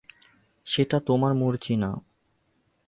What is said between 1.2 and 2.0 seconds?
মর্জি না।